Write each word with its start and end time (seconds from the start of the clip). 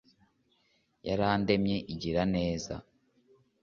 yarandemye 1.07 1.75
ingira 1.91 2.19
umuntu 2.27 2.73